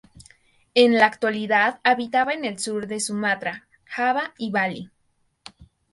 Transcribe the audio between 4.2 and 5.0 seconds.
y Bali.